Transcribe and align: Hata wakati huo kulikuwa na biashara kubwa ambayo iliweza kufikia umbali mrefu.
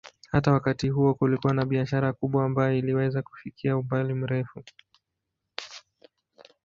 Hata 0.31 0.51
wakati 0.51 0.89
huo 0.89 1.13
kulikuwa 1.13 1.53
na 1.53 1.65
biashara 1.65 2.13
kubwa 2.13 2.45
ambayo 2.45 2.77
iliweza 2.77 3.21
kufikia 3.21 3.77
umbali 3.77 4.13
mrefu. 4.13 4.63